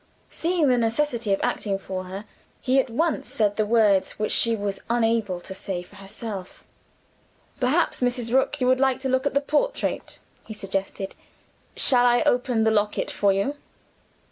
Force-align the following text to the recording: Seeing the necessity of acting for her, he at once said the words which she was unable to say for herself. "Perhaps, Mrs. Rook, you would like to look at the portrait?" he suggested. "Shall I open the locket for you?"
Seeing 0.31 0.67
the 0.67 0.79
necessity 0.79 1.31
of 1.31 1.39
acting 1.43 1.77
for 1.77 2.05
her, 2.05 2.25
he 2.59 2.79
at 2.79 2.89
once 2.89 3.31
said 3.31 3.55
the 3.55 3.67
words 3.67 4.13
which 4.17 4.31
she 4.31 4.55
was 4.55 4.81
unable 4.89 5.39
to 5.41 5.53
say 5.53 5.83
for 5.83 5.97
herself. 5.97 6.65
"Perhaps, 7.59 8.01
Mrs. 8.01 8.33
Rook, 8.33 8.59
you 8.59 8.65
would 8.65 8.79
like 8.79 8.99
to 9.01 9.09
look 9.09 9.27
at 9.27 9.35
the 9.35 9.41
portrait?" 9.41 10.17
he 10.43 10.55
suggested. 10.55 11.13
"Shall 11.75 12.07
I 12.07 12.23
open 12.23 12.63
the 12.63 12.71
locket 12.71 13.11
for 13.11 13.31
you?" 13.31 13.57